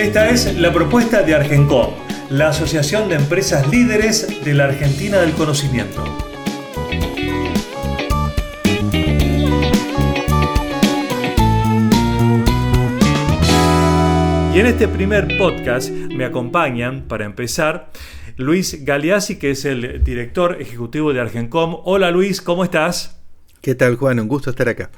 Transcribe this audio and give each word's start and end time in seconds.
Esta 0.00 0.30
es 0.30 0.58
la 0.58 0.72
propuesta 0.72 1.22
de 1.22 1.34
Argencom, 1.34 1.90
la 2.30 2.48
Asociación 2.48 3.10
de 3.10 3.16
Empresas 3.16 3.68
Líderes 3.68 4.42
de 4.42 4.54
la 4.54 4.64
Argentina 4.64 5.18
del 5.18 5.32
Conocimiento. 5.32 6.02
Y 14.54 14.58
en 14.58 14.66
este 14.66 14.88
primer 14.88 15.36
podcast 15.36 15.90
me 15.90 16.24
acompañan, 16.24 17.02
para 17.06 17.26
empezar, 17.26 17.90
Luis 18.38 18.82
Galeazzi, 18.82 19.38
que 19.38 19.50
es 19.50 19.66
el 19.66 20.02
director 20.02 20.62
ejecutivo 20.62 21.12
de 21.12 21.20
Argencom. 21.20 21.76
Hola 21.84 22.10
Luis, 22.10 22.40
¿cómo 22.40 22.64
estás? 22.64 23.20
¿Qué 23.60 23.74
tal 23.74 23.96
Juan? 23.96 24.18
Un 24.18 24.28
gusto 24.28 24.48
estar 24.48 24.66
acá. 24.66 24.90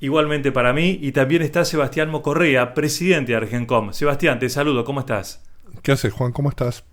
Igualmente 0.00 0.52
para 0.52 0.72
mí, 0.72 0.98
y 1.02 1.12
también 1.12 1.42
está 1.42 1.64
Sebastián 1.64 2.10
Mocorrea, 2.10 2.72
presidente 2.74 3.32
de 3.32 3.38
Argencom. 3.38 3.92
Sebastián, 3.92 4.38
te 4.38 4.48
saludo, 4.48 4.84
¿cómo 4.84 5.00
estás? 5.00 5.42
¿Qué 5.82 5.92
haces, 5.92 6.12
Juan? 6.12 6.32
¿Cómo 6.32 6.50
estás? 6.50 6.84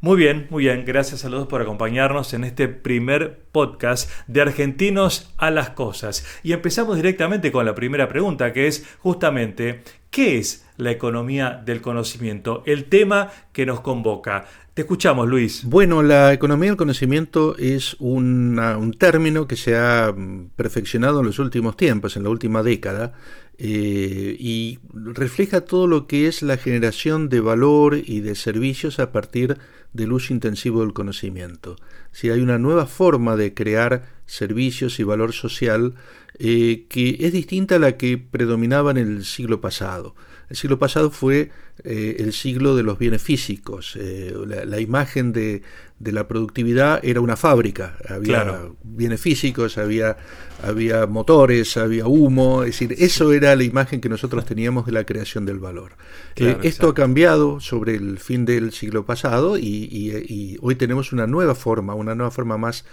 Muy 0.00 0.16
bien, 0.16 0.46
muy 0.50 0.64
bien. 0.64 0.84
Gracias 0.84 1.24
a 1.24 1.28
los 1.28 1.40
dos 1.40 1.48
por 1.48 1.62
acompañarnos 1.62 2.34
en 2.34 2.44
este 2.44 2.68
primer 2.68 3.40
podcast 3.50 4.10
de 4.26 4.42
Argentinos 4.42 5.32
a 5.38 5.50
las 5.50 5.70
Cosas. 5.70 6.24
Y 6.42 6.52
empezamos 6.52 6.96
directamente 6.96 7.50
con 7.50 7.64
la 7.64 7.74
primera 7.74 8.06
pregunta, 8.08 8.52
que 8.52 8.66
es 8.66 8.86
justamente, 8.98 9.82
¿qué 10.16 10.38
es 10.38 10.64
la 10.78 10.92
economía 10.92 11.62
del 11.62 11.82
conocimiento? 11.82 12.62
El 12.64 12.86
tema 12.86 13.30
que 13.52 13.66
nos 13.66 13.82
convoca. 13.82 14.46
Te 14.72 14.80
escuchamos, 14.80 15.28
Luis. 15.28 15.62
Bueno, 15.64 16.02
la 16.02 16.32
economía 16.32 16.70
del 16.70 16.78
conocimiento 16.78 17.54
es 17.58 17.96
un 17.98 18.96
término 18.98 19.46
que 19.46 19.56
se 19.56 19.76
ha 19.76 20.14
mm, 20.16 20.52
perfeccionado 20.56 21.20
en 21.20 21.26
los 21.26 21.38
últimos 21.38 21.76
tiempos, 21.76 22.16
en 22.16 22.22
la 22.22 22.30
última 22.30 22.62
década, 22.62 23.12
eh, 23.58 24.36
y 24.38 24.78
refleja 24.94 25.60
todo 25.60 25.86
lo 25.86 26.06
que 26.06 26.28
es 26.28 26.40
la 26.40 26.56
generación 26.56 27.28
de 27.28 27.40
valor 27.40 27.98
y 28.02 28.20
de 28.20 28.36
servicios 28.36 28.98
a 28.98 29.12
partir 29.12 29.58
del 29.92 30.12
uso 30.12 30.32
intensivo 30.32 30.80
del 30.80 30.94
conocimiento. 30.94 31.76
Si 32.12 32.30
hay 32.30 32.40
una 32.40 32.56
nueva 32.56 32.86
forma 32.86 33.36
de 33.36 33.52
crear 33.52 34.06
servicios 34.24 34.98
y 34.98 35.04
valor 35.04 35.34
social 35.34 35.94
eh, 36.38 36.86
que 36.88 37.18
es 37.20 37.32
distinta 37.32 37.76
a 37.76 37.78
la 37.78 37.96
que 37.96 38.18
predominaba 38.18 38.90
en 38.90 38.98
el 38.98 39.24
siglo 39.24 39.60
pasado. 39.60 40.14
El 40.48 40.56
siglo 40.56 40.78
pasado 40.78 41.10
fue 41.10 41.50
eh, 41.82 42.16
el 42.20 42.32
siglo 42.32 42.76
de 42.76 42.84
los 42.84 42.98
bienes 42.98 43.20
físicos. 43.20 43.96
Eh, 44.00 44.32
la, 44.46 44.80
imagen 44.80 45.32
de, 45.32 45.62
la 45.98 46.28
productividad 46.28 47.04
era 47.04 47.20
una 47.20 47.36
fábrica. 47.36 47.98
Había 48.08 48.68
bienes 48.84 49.20
físicos, 49.20 49.76
había, 49.76 50.16
había 50.62 51.06
motores, 51.06 51.76
había 51.76 52.06
humo. 52.06 52.62
Es 52.62 52.78
decir, 52.78 52.94
eso 52.96 53.32
era 53.32 53.56
la 53.56 53.64
imagen 53.64 54.00
que 54.00 54.08
nosotros 54.08 54.46
teníamos 54.46 54.86
de 54.86 54.92
la 54.92 55.04
creación 55.04 55.46
del 55.46 55.58
valor. 55.58 55.96
Eh, 56.36 56.56
esto 56.62 56.90
ha 56.90 56.94
cambiado 56.94 57.58
sobre 57.58 57.96
el 57.96 58.18
fin 58.20 58.44
del 58.44 58.72
siglo 58.72 59.04
pasado 59.04 59.58
y, 59.58 60.58
hoy 60.62 60.76
tenemos 60.76 61.12
una 61.12 61.26
nueva 61.26 61.56
forma, 61.56 61.94
una 61.94 62.14
nueva 62.14 62.30
forma 62.30 62.56
más 62.56 62.84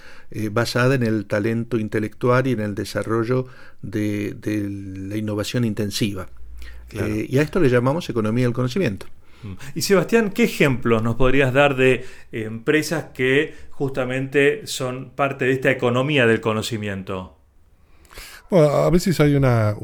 basada 0.51 0.95
en 0.95 1.03
el 1.03 1.25
talento 1.25 1.77
intelectual 1.77 2.47
y 2.47 2.53
en 2.53 2.61
el 2.61 2.73
desarrollo 2.73 3.45
de 3.83 4.35
la 5.07 5.17
innovación 5.17 5.65
intensiva. 5.65 6.27
Eh, 6.93 7.27
y 7.29 7.37
a 7.37 7.41
esto 7.41 7.59
le 7.59 7.69
llamamos 7.69 8.09
economía 8.09 8.45
del 8.45 8.53
conocimiento. 8.53 9.07
Mm. 9.43 9.53
Y 9.75 9.81
Sebastián, 9.81 10.31
¿qué 10.31 10.43
ejemplos 10.43 11.03
nos 11.03 11.15
podrías 11.15 11.53
dar 11.53 11.75
de 11.75 12.05
empresas 12.31 13.05
que 13.13 13.53
justamente 13.71 14.67
son 14.67 15.11
parte 15.11 15.45
de 15.45 15.53
esta 15.53 15.71
economía 15.71 16.25
del 16.25 16.41
conocimiento? 16.41 17.37
Bueno, 18.49 18.67
a 18.67 18.89
veces 18.91 19.19
hay 19.19 19.33
una, 19.35 19.75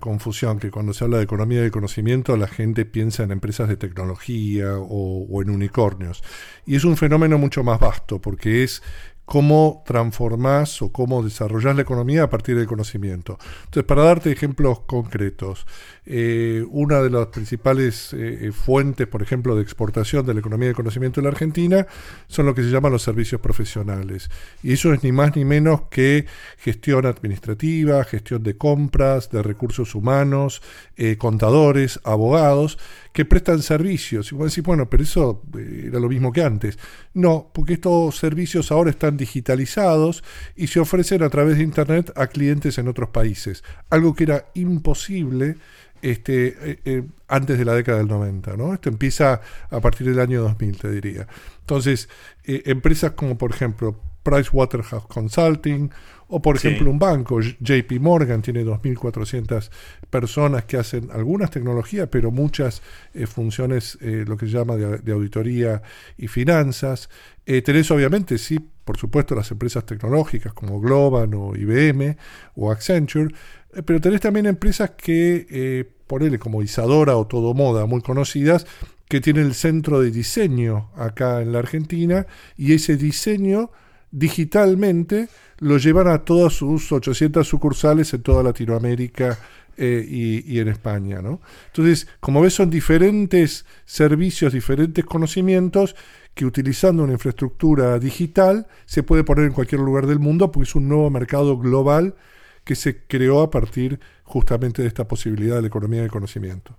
confusión 0.00 0.58
que 0.58 0.70
cuando 0.70 0.92
se 0.92 1.04
habla 1.04 1.18
de 1.18 1.22
economía 1.22 1.60
del 1.60 1.70
conocimiento 1.70 2.36
la 2.36 2.48
gente 2.48 2.84
piensa 2.84 3.22
en 3.22 3.30
empresas 3.30 3.68
de 3.68 3.76
tecnología 3.76 4.76
o, 4.78 5.26
o 5.30 5.42
en 5.42 5.50
unicornios. 5.50 6.24
Y 6.64 6.74
es 6.74 6.84
un 6.84 6.96
fenómeno 6.96 7.38
mucho 7.38 7.62
más 7.62 7.78
vasto 7.78 8.20
porque 8.20 8.64
es 8.64 8.82
cómo 9.26 9.82
transformás 9.84 10.80
o 10.80 10.92
cómo 10.92 11.22
desarrollás 11.22 11.76
la 11.76 11.82
economía 11.82 12.22
a 12.22 12.30
partir 12.30 12.56
del 12.56 12.66
conocimiento. 12.66 13.38
Entonces, 13.64 13.84
para 13.84 14.04
darte 14.04 14.30
ejemplos 14.30 14.80
concretos, 14.86 15.66
eh, 16.06 16.64
una 16.70 17.02
de 17.02 17.10
las 17.10 17.26
principales 17.26 18.14
eh, 18.16 18.52
fuentes, 18.52 19.08
por 19.08 19.22
ejemplo, 19.22 19.56
de 19.56 19.62
exportación 19.62 20.24
de 20.24 20.34
la 20.34 20.40
economía 20.40 20.68
del 20.68 20.76
conocimiento 20.76 21.18
en 21.18 21.24
la 21.24 21.30
Argentina 21.30 21.86
son 22.28 22.46
lo 22.46 22.54
que 22.54 22.62
se 22.62 22.70
llaman 22.70 22.92
los 22.92 23.02
servicios 23.02 23.40
profesionales. 23.40 24.30
Y 24.62 24.72
eso 24.72 24.94
es 24.94 25.02
ni 25.02 25.10
más 25.10 25.34
ni 25.34 25.44
menos 25.44 25.82
que 25.90 26.26
gestión 26.58 27.04
administrativa, 27.06 28.04
gestión 28.04 28.44
de 28.44 28.56
compras, 28.56 29.30
de 29.30 29.42
recursos 29.42 29.96
humanos, 29.96 30.62
eh, 30.96 31.16
contadores, 31.16 32.00
abogados, 32.04 32.78
que 33.12 33.24
prestan 33.24 33.62
servicios. 33.62 34.30
Y 34.30 34.36
vos 34.36 34.50
decís, 34.50 34.62
bueno, 34.62 34.88
pero 34.88 35.02
eso 35.02 35.42
era 35.56 35.98
lo 35.98 36.08
mismo 36.08 36.32
que 36.32 36.42
antes. 36.42 36.78
No, 37.14 37.50
porque 37.52 37.72
estos 37.72 38.16
servicios 38.16 38.70
ahora 38.70 38.90
están 38.90 39.15
digitalizados 39.16 40.24
y 40.54 40.68
se 40.68 40.80
ofrecen 40.80 41.22
a 41.22 41.30
través 41.30 41.58
de 41.58 41.64
Internet 41.64 42.12
a 42.16 42.26
clientes 42.26 42.78
en 42.78 42.88
otros 42.88 43.10
países. 43.10 43.64
Algo 43.90 44.14
que 44.14 44.24
era 44.24 44.46
imposible 44.54 45.56
este, 46.02 46.48
eh, 46.60 46.78
eh, 46.84 47.02
antes 47.28 47.58
de 47.58 47.64
la 47.64 47.74
década 47.74 47.98
del 47.98 48.08
90. 48.08 48.56
¿no? 48.56 48.74
Esto 48.74 48.88
empieza 48.88 49.40
a 49.70 49.80
partir 49.80 50.06
del 50.06 50.20
año 50.20 50.42
2000, 50.42 50.78
te 50.78 50.90
diría. 50.90 51.26
Entonces, 51.60 52.08
eh, 52.44 52.62
empresas 52.66 53.12
como 53.12 53.36
por 53.38 53.50
ejemplo 53.50 53.98
Pricewaterhouse 54.22 55.06
Consulting 55.06 55.90
o 56.28 56.42
por 56.42 56.56
ejemplo 56.56 56.90
un 56.90 56.98
banco, 56.98 57.40
JP 57.40 58.00
Morgan, 58.00 58.42
tiene 58.42 58.64
2.400 58.64 59.70
personas 60.10 60.64
que 60.64 60.76
hacen 60.76 61.08
algunas 61.12 61.52
tecnologías, 61.52 62.08
pero 62.10 62.32
muchas 62.32 62.82
funciones, 63.26 63.96
lo 64.00 64.36
que 64.36 64.46
se 64.46 64.52
llama 64.52 64.74
de, 64.74 65.12
auditoría 65.12 65.82
y 66.18 66.26
finanzas. 66.26 67.08
tenés 67.44 67.88
obviamente, 67.92 68.38
sí, 68.38 68.58
por 68.86 68.96
supuesto, 68.98 69.34
las 69.34 69.50
empresas 69.50 69.84
tecnológicas 69.84 70.52
como 70.52 70.80
Globan 70.80 71.34
o 71.34 71.56
IBM 71.56 72.16
o 72.54 72.70
Accenture, 72.70 73.34
eh, 73.74 73.82
pero 73.82 74.00
tenés 74.00 74.20
también 74.20 74.46
empresas 74.46 74.92
que, 74.96 75.44
eh, 75.50 75.84
ponele 76.06 76.38
como 76.38 76.62
Isadora 76.62 77.16
o 77.16 77.26
Todo 77.26 77.52
Moda, 77.52 77.84
muy 77.86 78.00
conocidas, 78.00 78.64
que 79.08 79.20
tienen 79.20 79.46
el 79.46 79.54
centro 79.54 80.00
de 80.00 80.12
diseño 80.12 80.90
acá 80.94 81.42
en 81.42 81.50
la 81.52 81.58
Argentina 81.58 82.28
y 82.56 82.74
ese 82.74 82.96
diseño 82.96 83.72
digitalmente 84.12 85.28
lo 85.58 85.78
llevan 85.78 86.06
a 86.06 86.24
todas 86.24 86.52
sus 86.52 86.92
800 86.92 87.46
sucursales 87.46 88.14
en 88.14 88.22
toda 88.22 88.44
Latinoamérica 88.44 89.36
eh, 89.76 90.06
y, 90.08 90.60
en 90.60 90.68
España. 90.68 91.20
¿no? 91.20 91.40
Entonces, 91.66 92.06
como 92.20 92.40
ves, 92.40 92.54
son 92.54 92.70
diferentes 92.70 93.66
servicios, 93.84 94.52
diferentes 94.52 95.04
conocimientos 95.04 95.96
que 96.36 96.44
utilizando 96.44 97.02
una 97.02 97.14
infraestructura 97.14 97.98
digital 97.98 98.66
se 98.84 99.02
puede 99.02 99.24
poner 99.24 99.46
en 99.46 99.52
cualquier 99.52 99.80
lugar 99.80 100.06
del 100.06 100.18
mundo 100.18 100.52
porque 100.52 100.68
es 100.68 100.74
un 100.74 100.86
nuevo 100.86 101.08
mercado 101.08 101.56
global 101.56 102.14
que 102.62 102.74
se 102.74 103.06
creó 103.06 103.40
a 103.40 103.50
partir 103.50 104.00
justamente 104.22 104.82
de 104.82 104.88
esta 104.88 105.08
posibilidad 105.08 105.56
de 105.56 105.62
la 105.62 105.68
economía 105.68 106.02
del 106.02 106.10
conocimiento. 106.10 106.76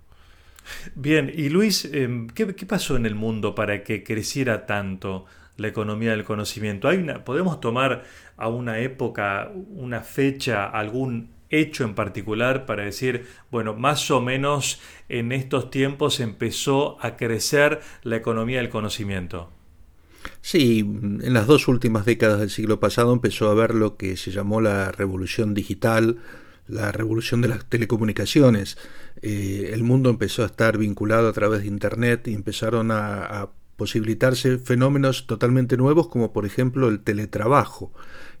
Bien, 0.94 1.32
y 1.34 1.48
Luis, 1.48 1.86
em, 1.86 2.28
¿qué, 2.28 2.46
pasó 2.46 2.96
en 2.96 3.04
el 3.04 3.16
mundo 3.16 3.56
para 3.56 3.82
que 3.82 4.04
creciera 4.04 4.64
tanto 4.64 5.26
la 5.56 5.66
economía 5.66 6.12
del 6.12 6.22
conocimiento? 6.22 6.86
¿Hay 6.86 6.98
una, 6.98 7.24
¿Podemos 7.24 7.60
tomar 7.60 8.04
a 8.36 8.48
una 8.48 8.78
época, 8.78 9.50
una 9.70 10.02
fecha, 10.02 10.66
algún 10.66 11.30
hecho 11.50 11.84
en 11.84 11.94
particular 11.94 12.66
para 12.66 12.84
decir, 12.84 13.26
bueno, 13.50 13.74
más 13.74 14.10
o 14.10 14.20
menos 14.20 14.80
en 15.08 15.32
estos 15.32 15.70
tiempos 15.70 16.20
empezó 16.20 16.96
a 17.04 17.16
crecer 17.16 17.80
la 18.02 18.16
economía 18.16 18.58
del 18.58 18.68
conocimiento? 18.68 19.50
Sí, 20.40 20.80
en 20.80 21.32
las 21.32 21.46
dos 21.46 21.68
últimas 21.68 22.04
décadas 22.04 22.40
del 22.40 22.50
siglo 22.50 22.80
pasado 22.80 23.12
empezó 23.12 23.48
a 23.48 23.52
haber 23.52 23.74
lo 23.74 23.96
que 23.96 24.16
se 24.16 24.30
llamó 24.30 24.60
la 24.60 24.92
revolución 24.92 25.54
digital, 25.54 26.18
la 26.66 26.92
revolución 26.92 27.40
de 27.40 27.48
las 27.48 27.64
telecomunicaciones. 27.64 28.78
Eh, 29.22 29.70
el 29.72 29.82
mundo 29.82 30.10
empezó 30.10 30.42
a 30.42 30.46
estar 30.46 30.78
vinculado 30.78 31.28
a 31.28 31.32
través 31.32 31.62
de 31.62 31.68
Internet 31.68 32.28
y 32.28 32.34
empezaron 32.34 32.90
a, 32.90 33.48
posibilitarse 33.76 34.58
fenómenos 34.58 35.28
totalmente 35.28 35.76
nuevos 35.76 36.08
como 36.08 36.32
por 36.32 36.44
ejemplo 36.44 36.88
el 36.88 36.98
teletrabajo. 36.98 37.92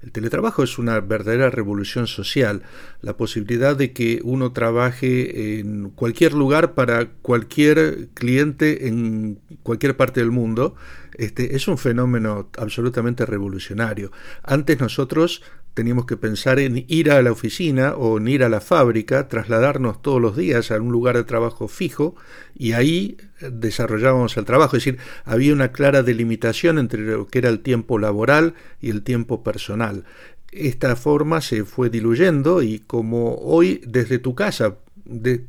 El 0.02 0.12
teletrabajo 0.12 0.62
es 0.62 0.78
una 0.78 1.00
verdadera 1.00 1.50
revolución 1.50 2.06
social, 2.06 2.62
la 3.02 3.16
posibilidad 3.16 3.76
de 3.76 3.92
que 3.92 4.20
uno 4.22 4.52
trabaje 4.52 5.58
en 5.58 5.90
cualquier 5.90 6.34
lugar 6.34 6.74
para 6.74 7.06
cualquier 7.06 8.08
cliente 8.14 8.86
en 8.86 9.40
cualquier 9.64 9.96
parte 9.96 10.20
del 10.20 10.30
mundo, 10.30 10.76
este, 11.18 11.56
es 11.56 11.68
un 11.68 11.78
fenómeno 11.78 12.48
absolutamente 12.56 13.26
revolucionario. 13.26 14.12
Antes 14.42 14.80
nosotros 14.80 15.42
teníamos 15.74 16.06
que 16.06 16.16
pensar 16.16 16.58
en 16.58 16.84
ir 16.88 17.10
a 17.10 17.20
la 17.22 17.30
oficina 17.30 17.94
o 17.94 18.18
en 18.18 18.28
ir 18.28 18.42
a 18.42 18.48
la 18.48 18.60
fábrica, 18.60 19.28
trasladarnos 19.28 20.00
todos 20.00 20.20
los 20.20 20.36
días 20.36 20.70
a 20.70 20.80
un 20.80 20.90
lugar 20.90 21.16
de 21.16 21.24
trabajo 21.24 21.68
fijo 21.68 22.16
y 22.56 22.72
ahí 22.72 23.16
desarrollábamos 23.40 24.36
el 24.36 24.44
trabajo. 24.44 24.76
Es 24.76 24.84
decir, 24.84 25.00
había 25.24 25.52
una 25.52 25.72
clara 25.72 26.02
delimitación 26.02 26.78
entre 26.78 27.00
lo 27.02 27.26
que 27.26 27.38
era 27.38 27.48
el 27.48 27.60
tiempo 27.60 27.98
laboral 27.98 28.54
y 28.80 28.90
el 28.90 29.02
tiempo 29.02 29.42
personal. 29.42 30.04
Esta 30.50 30.96
forma 30.96 31.40
se 31.40 31.64
fue 31.64 31.90
diluyendo 31.90 32.62
y 32.62 32.78
como 32.78 33.34
hoy 33.36 33.82
desde 33.86 34.18
tu 34.18 34.34
casa 34.34 34.78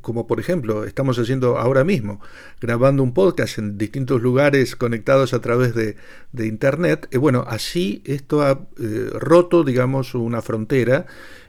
como 0.01 0.27
por 0.27 0.39
ejemplo 0.39 0.85
estamos 0.85 1.19
haciendo 1.19 1.57
ahora 1.57 1.83
mismo, 1.83 2.21
grabando 2.61 3.03
un 3.03 3.13
podcast 3.13 3.57
en 3.57 3.77
distintos 3.77 4.21
lugares 4.21 4.75
conectados 4.75 5.33
a 5.33 5.41
través 5.41 5.73
de, 5.75 5.95
Internet, 6.37 7.07
eh, 7.11 7.17
bueno, 7.17 7.43
así 7.47 8.01
esto 8.05 8.41
ha 8.41 8.67
eh, 8.79 9.09
roto, 9.13 9.63
digamos, 9.63 10.15
una 10.15 10.41
frontera 10.41 11.05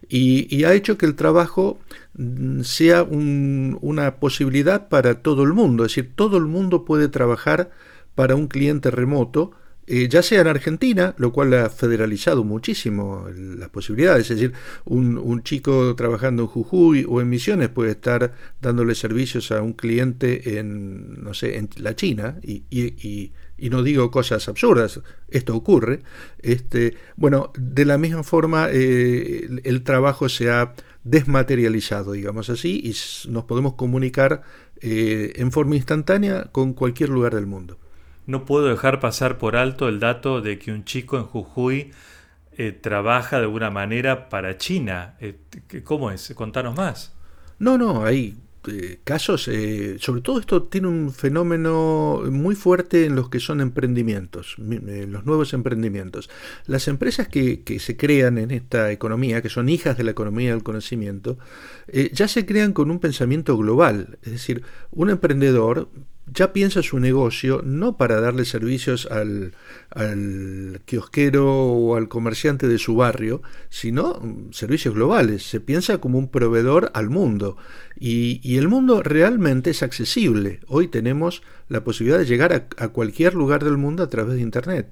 y, 0.09 0.65
ha 0.65 0.75
hecho 0.75 0.99
que 0.99 1.07
el 1.07 1.15
trabajo 1.15 1.79
mm, 2.15 2.63
sea 2.63 3.05
una 3.05 4.17
posibilidad 4.17 4.89
para 4.89 5.23
todo 5.23 5.45
el 5.45 5.53
mundo, 5.53 5.85
es 5.85 5.93
decir, 5.93 6.13
todo 6.15 6.37
el 6.37 6.47
mundo 6.47 6.85
puede 6.85 7.09
trabajar 7.09 7.71
para 8.15 8.35
un 8.35 8.49
cliente 8.49 8.91
remoto 8.91 9.53
ya 10.09 10.23
sea 10.23 10.41
en 10.41 10.47
Argentina, 10.47 11.15
lo 11.19 11.33
cual 11.33 11.53
ha 11.55 11.69
federalizado 11.69 12.45
muchísimo 12.45 13.27
las 13.35 13.71
posibilidades, 13.71 14.31
es 14.31 14.39
decir, 14.39 14.53
un, 14.85 15.43
chico 15.43 15.97
trabajando 15.97 16.43
en 16.43 16.49
Jujuy 16.49 17.07
o 17.09 17.21
en 17.21 17.29
Misiones 17.29 17.71
puede 17.71 17.93
estar 17.93 18.33
dándole 18.61 18.95
servicios 18.95 19.51
a 19.51 19.63
un 19.63 19.73
cliente 19.73 20.59
en, 20.59 21.23
no 21.25 21.35
sé, 21.35 21.57
en 21.57 21.69
la 21.79 21.97
China 21.97 22.37
y, 22.43 22.65
y, 22.71 23.33
no 23.69 23.83
digo 23.83 24.11
cosas 24.11 24.49
absurdas, 24.49 25.01
esto 25.29 25.55
ocurre. 25.55 26.01
Este, 26.39 26.97
bueno, 27.17 27.53
de 27.59 27.85
la 27.85 27.99
misma 27.99 28.23
forma 28.23 28.69
eh, 28.71 29.49
el, 29.65 29.83
trabajo 29.83 30.29
se 30.29 30.51
ha 30.51 30.75
desmaterializado, 31.05 32.13
digamos 32.13 32.49
así, 32.51 32.81
y 32.83 32.95
nos 33.31 33.45
podemos 33.45 33.75
comunicar 33.75 34.43
eh, 34.81 35.33
en 35.37 35.53
forma 35.53 35.77
instantánea 35.77 36.49
con 36.53 36.75
cualquier 36.75 37.11
lugar 37.11 37.35
del 37.35 37.47
mundo. 37.47 37.79
No 38.31 38.45
puedo 38.45 38.69
dejar 38.69 39.01
pasar 39.01 39.39
por 39.39 39.57
alto 39.57 39.89
el 39.89 39.99
dato 39.99 40.41
de 40.41 40.61
que 40.61 40.71
un 40.71 40.85
chico 40.85 41.17
en 41.17 41.25
Jujuy 41.25 41.91
eh, 42.57 42.71
trabaja 42.71 43.39
de 43.39 43.43
alguna 43.43 43.73
manera 43.73 44.29
para 44.29 44.57
China. 44.57 45.17
Eh, 45.19 45.35
¿Cómo 45.83 46.13
es? 46.13 46.33
Contanos 46.37 46.77
más. 46.77 47.13
No, 47.59 47.77
no, 47.77 48.05
hay 48.05 48.37
eh, 48.69 49.01
casos, 49.03 49.51
sobre 49.99 50.21
todo 50.21 50.39
esto 50.39 50.63
tiene 50.63 50.87
un 50.87 51.13
fenómeno 51.13 52.23
muy 52.31 52.55
fuerte 52.55 53.05
en 53.07 53.17
los 53.17 53.31
que 53.31 53.41
son 53.41 53.61
emprendimientos, 53.61 54.55
los 54.59 55.27
nuevos 55.27 55.53
emprendimientos. 55.53 56.31
Las 56.67 56.87
empresas 56.87 57.27
que, 57.27 57.65
que, 57.65 57.81
se 57.81 57.97
crean 57.97 58.39
en 58.39 58.53
esta 58.53 58.93
economía, 58.93 59.43
que 59.43 59.49
son 59.49 59.69
hijas 59.69 59.97
de 59.97 60.05
la 60.05 60.13
economía 60.13 60.53
del 60.53 60.63
conocimiento, 60.63 61.37
ya 62.13 62.29
se 62.29 62.47
crean 62.47 62.75
con 62.75 62.93
un 62.93 63.01
pensamiento 63.01 63.57
global. 63.57 64.19
Es 64.23 64.31
decir, 64.31 64.63
un 64.93 65.11
emprendedor 65.11 65.89
ya 66.33 66.53
piensa 66.53 66.83
su 66.83 66.99
negocio 66.99 67.63
no 67.65 67.97
para 67.97 68.21
darle 68.21 68.45
servicios 68.45 69.07
al, 69.11 69.53
al, 69.91 70.81
kiosquero 70.85 71.47
o 71.47 71.97
al 71.97 72.09
comerciante 72.09 72.69
de 72.69 72.79
su 72.79 72.97
barrio, 72.97 73.43
sino 73.69 74.21
servicios 74.51 74.95
globales. 74.95 75.43
Se 75.43 75.61
piensa 75.61 75.99
como 75.99 76.19
un 76.19 76.29
proveedor 76.29 76.91
al 76.95 77.11
mundo. 77.11 77.57
Y, 77.99 78.41
y 78.43 78.57
el 78.57 78.69
mundo 78.69 79.03
realmente 79.03 79.71
es 79.71 79.83
accesible. 79.83 80.61
Hoy 80.67 80.89
tenemos 80.89 81.43
la 81.69 81.85
posibilidad 81.85 82.19
de 82.19 82.27
llegar 82.27 82.53
a, 82.53 82.67
a 82.83 82.89
cualquier 82.89 83.35
lugar 83.35 83.65
del 83.65 83.77
mundo 83.77 84.03
a 84.03 84.09
través 84.09 84.37
de 84.37 84.43
Internet. 84.43 84.89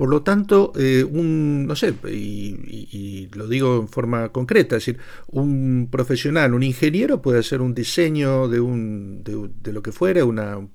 Por 0.00 0.08
lo 0.08 0.22
tanto, 0.22 0.72
eh, 0.78 1.04
un, 1.04 1.66
no 1.66 1.76
sé, 1.76 1.92
y, 2.10 3.28
lo 3.34 3.46
digo 3.46 3.78
en 3.78 3.86
forma 3.86 4.30
concreta, 4.30 4.76
es 4.78 4.86
decir, 4.86 4.98
un 5.26 5.88
profesional, 5.92 6.54
un 6.54 6.62
ingeniero 6.62 7.20
puede 7.20 7.40
hacer 7.40 7.60
un 7.60 7.74
diseño 7.74 8.48
de, 8.48 8.60
un, 8.60 9.22
de, 9.22 9.72
lo 9.74 9.82
que 9.82 9.92
fuera, 9.92 10.24
una, 10.24 10.66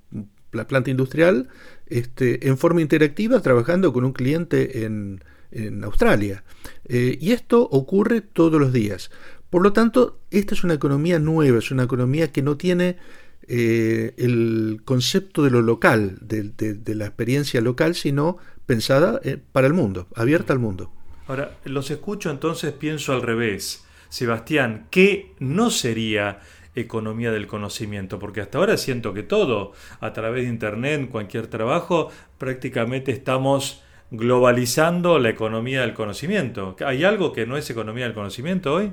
planta 0.68 0.92
industrial, 0.92 1.48
este, 1.88 2.46
en 2.46 2.56
forma 2.56 2.82
interactiva, 2.82 3.40
trabajando 3.40 3.92
con 3.92 4.04
un 4.04 4.12
cliente 4.12 4.84
en, 4.84 5.24
en 5.50 5.82
Australia. 5.82 6.44
Eh, 6.84 7.18
y 7.20 7.32
esto 7.32 7.62
ocurre 7.62 8.20
todos 8.20 8.60
los 8.60 8.72
días. 8.72 9.10
Por 9.50 9.60
lo 9.60 9.72
tanto, 9.72 10.20
esta 10.30 10.54
es 10.54 10.62
una 10.62 10.74
economía 10.74 11.18
nueva, 11.18 11.58
es 11.58 11.72
una 11.72 11.82
economía 11.82 12.30
que 12.30 12.42
no 12.42 12.56
tiene 12.56 12.96
eh, 13.48 14.14
el 14.16 14.82
concepto 14.84 15.44
de 15.44 15.50
lo 15.50 15.62
local, 15.62 16.18
de, 16.20 16.94
la 16.96 17.06
experiencia 17.06 17.60
local, 17.60 17.94
sino 17.94 18.38
pensada 18.66 19.20
eh, 19.24 19.38
para 19.52 19.66
el 19.66 19.72
mundo, 19.72 20.08
abierta 20.14 20.52
al 20.52 20.58
mundo. 20.58 20.90
Ahora, 21.28 21.56
los 21.64 21.90
escucho 21.90 22.30
entonces, 22.30 22.72
pienso 22.72 23.12
al 23.12 23.22
revés. 23.22 23.84
Sebastián, 24.08 24.86
¿qué 24.90 25.32
no 25.38 25.70
sería 25.70 26.40
economía 26.74 27.32
del 27.32 27.46
conocimiento? 27.46 28.18
Porque 28.18 28.40
hasta 28.40 28.58
ahora 28.58 28.76
siento 28.76 29.12
que 29.14 29.22
todo, 29.22 29.72
a 30.00 30.12
través 30.12 30.44
de 30.44 30.50
Internet, 30.50 31.08
cualquier 31.10 31.48
trabajo, 31.48 32.10
prácticamente 32.38 33.10
estamos 33.10 33.82
globalizando 34.10 35.18
la 35.18 35.30
economía 35.30 35.80
del 35.80 35.94
conocimiento. 35.94 36.76
¿Hay 36.84 37.02
algo 37.02 37.32
que 37.32 37.46
no 37.46 37.56
es 37.56 37.68
economía 37.70 38.04
del 38.04 38.14
conocimiento 38.14 38.74
hoy? 38.74 38.92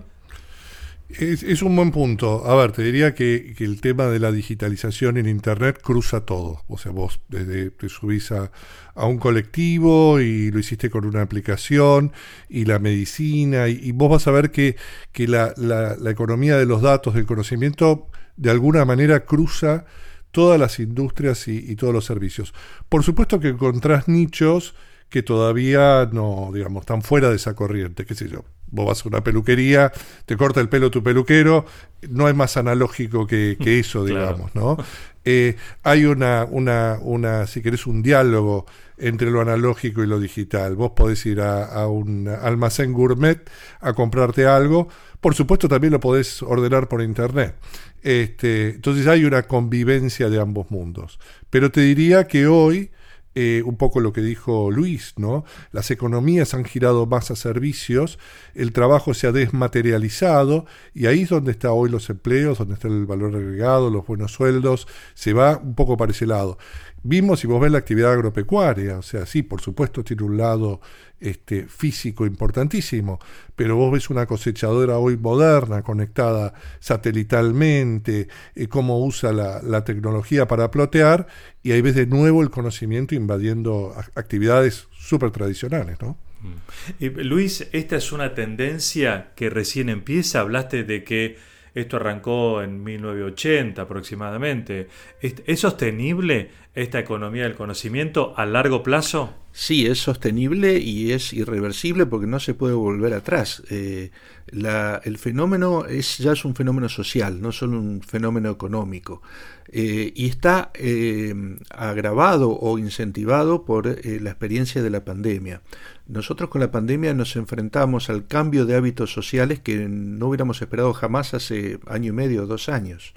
Es, 1.20 1.62
un 1.62 1.76
buen 1.76 1.92
punto. 1.92 2.46
A 2.46 2.56
ver, 2.56 2.72
te 2.72 2.82
diría 2.82 3.14
que, 3.14 3.54
el 3.60 3.82
tema 3.82 4.08
de 4.08 4.20
la 4.20 4.32
digitalización 4.32 5.18
en 5.18 5.28
Internet 5.28 5.80
cruza 5.82 6.22
todo. 6.22 6.64
O 6.68 6.78
sea, 6.78 6.92
vos 6.92 7.20
desde 7.30 7.70
te 7.72 7.90
subís 7.90 8.32
a, 8.32 8.52
un 8.96 9.18
colectivo 9.18 10.20
y 10.20 10.52
lo 10.52 10.60
hiciste 10.60 10.90
con 10.90 11.06
una 11.06 11.22
aplicación 11.22 12.12
y 12.50 12.66
la 12.66 12.80
medicina 12.80 13.68
y, 13.68 13.92
vos 13.92 14.10
vas 14.10 14.28
a 14.28 14.32
ver 14.32 14.52
que, 14.52 14.76
que 15.12 15.28
la, 15.28 15.54
la, 15.58 16.10
economía 16.10 16.58
de 16.58 16.66
los 16.66 16.82
datos, 16.82 17.14
del 17.14 17.26
conocimiento, 17.26 18.08
de 18.38 18.50
alguna 18.52 18.86
manera 18.86 19.26
cruza 19.26 19.86
todas 20.32 20.60
las 20.60 20.80
industrias 20.80 21.48
y, 21.48 21.58
y 21.58 21.76
todos 21.76 21.94
los 21.94 22.06
servicios. 22.06 22.54
Por 22.90 23.04
supuesto 23.04 23.40
que 23.40 23.50
encontrás 23.50 24.08
nichos 24.08 24.76
que 25.10 25.22
todavía 25.22 26.10
no, 26.12 26.50
digamos, 26.54 26.82
están 26.82 27.04
fuera 27.04 27.30
de 27.30 27.36
esa 27.36 27.56
corriente, 27.56 28.06
qué 28.06 28.16
sé 28.16 28.30
yo. 28.30 28.46
Vos 28.74 28.88
vas 28.88 29.06
a 29.06 29.08
una 29.08 29.24
peluquería, 29.24 29.92
te 30.26 30.36
corta 30.36 30.60
el 30.60 30.68
pelo 30.68 30.90
tu 30.90 31.04
peluquero, 31.04 31.66
no 32.10 32.28
es 32.28 32.36
más 32.36 32.58
analógico 32.58 33.28
que, 33.28 33.56
eso, 33.62 34.04
digamos, 34.04 34.54
¿no? 34.56 34.78
Eh, 35.26 35.56
hay 35.84 36.06
una, 36.06 36.46
una, 36.50 36.98
una, 37.00 37.48
si 37.48 37.62
querés, 37.62 37.86
un 37.88 38.02
diálogo 38.02 38.66
entre 38.98 39.30
lo 39.30 39.42
analógico 39.42 40.04
y 40.04 40.08
lo 40.08 40.20
digital. 40.20 40.76
Vos 40.76 40.92
podés 40.96 41.24
ir 41.26 41.40
a, 41.40 41.88
un 41.88 42.28
almacén 42.28 42.94
gourmet 42.94 43.48
a 43.80 43.94
comprarte 43.94 44.46
algo. 44.48 44.88
Por 45.22 45.36
supuesto, 45.36 45.68
también 45.68 45.94
lo 45.94 46.00
podés 46.00 46.42
ordenar 46.42 46.88
por 46.90 47.02
internet. 47.02 47.56
Este, 48.02 48.72
entonces 48.72 49.06
hay 49.08 49.24
una 49.24 49.44
convivencia 49.44 50.30
de 50.30 50.42
ambos 50.42 50.72
mundos. 50.72 51.20
Pero 51.50 51.72
te 51.72 51.82
diría 51.82 52.28
que 52.28 52.48
hoy 52.48 52.92
eh, 53.36 53.64
un 53.66 53.78
poco 53.78 54.00
lo 54.00 54.14
que 54.14 54.22
dijo 54.22 54.70
Luis, 54.70 55.14
¿no? 55.18 55.44
Las 55.72 55.90
economías 55.90 56.54
han 56.54 56.66
girado 56.66 57.06
más 57.06 57.32
a 57.32 57.36
servicios, 57.36 58.20
el 58.54 58.74
trabajo 58.74 59.14
se 59.14 59.28
ha 59.28 59.32
desmaterializado 59.32 60.66
y 60.94 61.08
ahí 61.08 61.22
es 61.22 61.30
donde 61.30 61.52
está 61.52 61.72
hoy 61.72 61.90
los 61.90 62.10
empleos, 62.10 62.60
donde 62.60 62.76
está 62.76 62.88
el 62.88 63.06
valor 63.06 63.36
agregado, 63.36 63.90
los 63.90 64.06
buenos 64.06 64.32
sueldos, 64.34 64.88
se 65.16 65.34
va 65.34 65.58
un 65.58 65.74
poco 65.76 65.98
para 65.98 66.12
ese 66.12 66.28
lado. 66.28 66.58
Vimos, 67.06 67.42
si 67.42 67.48
vos 67.48 67.62
ves 67.62 67.72
la 67.72 67.80
actividad 67.80 68.14
agropecuaria, 68.14 68.98
o 68.98 69.02
sea, 69.02 69.26
sí, 69.26 69.44
por 69.44 69.60
supuesto 69.60 70.06
tiene 70.06 70.24
un 70.24 70.38
lado 70.38 70.80
este, 71.20 71.68
físico 71.68 72.26
importantísimo, 72.26 73.20
pero 73.58 73.76
vos 73.76 73.92
ves 73.92 74.10
una 74.10 74.26
cosechadora 74.26 74.98
hoy 74.98 75.18
moderna, 75.18 75.82
conectada 75.82 76.54
satelitalmente, 76.80 78.30
eh, 78.56 78.68
cómo 78.68 79.04
usa 79.06 79.34
la, 79.34 79.84
tecnología 79.84 80.48
para 80.48 80.72
plotear, 80.72 81.28
y 81.62 81.74
ahí 81.74 81.82
ves 81.82 81.96
de 81.96 82.08
nuevo 82.08 82.42
el 82.42 82.50
conocimiento 82.50 83.16
invadiendo 83.16 83.94
actividades 84.16 84.88
súper 84.92 85.32
tradicionales, 85.32 86.02
¿no? 86.02 86.18
Mm. 86.42 87.20
Luis, 87.22 87.68
esta 87.74 87.98
es 87.98 88.14
una 88.14 88.34
tendencia 88.34 89.32
que 89.36 89.50
recién 89.50 89.90
empieza, 89.90 90.40
hablaste 90.40 90.86
de 90.86 91.04
que 91.04 91.38
esto 91.74 91.98
arrancó 91.98 92.62
en 92.62 92.84
1980 92.84 93.82
aproximadamente. 93.82 94.88
¿Es 95.22 95.60
sostenible 95.60 96.52
esta 96.74 97.00
economía 97.00 97.44
del 97.44 97.56
conocimiento 97.56 98.34
a 98.38 98.46
largo 98.46 98.84
plazo? 98.84 99.43
Sí, 99.56 99.86
es 99.86 100.00
sostenible 100.00 100.80
y 100.80 101.12
es 101.12 101.32
irreversible 101.32 102.08
porque 102.08 102.26
no 102.26 102.40
se 102.40 102.56
puede 102.56 102.74
volver 102.74 103.14
atrás. 103.14 103.62
Eh, 103.70 104.10
el 104.48 105.18
fenómeno 105.20 105.86
es, 105.86 106.18
ya 106.18 106.32
es 106.32 106.44
un 106.44 106.56
fenómeno 106.56 106.90
social, 106.90 107.40
no 107.40 107.52
solo 107.52 107.80
un 107.80 108.02
fenómeno 108.02 108.50
económico. 108.50 109.22
Eh, 109.68 110.12
y 110.16 110.26
está 110.26 110.72
eh, 110.74 111.36
agravado 111.70 112.50
o 112.50 112.80
incentivado 112.80 113.64
por 113.64 113.86
la 114.04 114.32
experiencia 114.32 114.82
de 114.82 114.90
la 114.90 115.06
pandemia. 115.06 115.62
Nosotros 116.08 116.50
con 116.50 116.60
la 116.62 116.72
pandemia 116.72 117.14
nos 117.14 117.36
enfrentamos 117.36 118.10
al 118.10 118.26
cambio 118.26 118.66
de 118.66 118.76
hábitos 118.76 119.14
sociales 119.14 119.60
que 119.60 119.88
no 119.88 120.30
hubiéramos 120.30 120.64
esperado 120.64 120.94
jamás 120.94 121.36
hace 121.36 121.80
año 121.86 122.10
y 122.10 122.16
medio, 122.16 122.48
dos 122.48 122.70
años. 122.70 123.14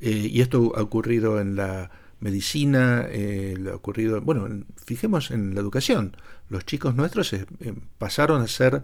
y 0.00 0.40
esto 0.40 0.72
ha 0.76 0.82
ocurrido 0.82 1.40
en 1.40 1.56
la 1.56 1.90
medicina, 2.24 3.06
eh, 3.10 3.54
lo 3.58 3.76
ocurrido, 3.76 4.18
bueno, 4.22 4.48
fijemos 4.82 5.30
en 5.30 5.54
la 5.54 5.60
educación. 5.60 6.16
Los 6.48 6.64
chicos 6.64 6.94
nuestros 6.94 7.34
eh, 7.34 7.44
eh, 7.60 7.74
pasaron 7.98 8.40
a 8.40 8.48
ser 8.48 8.82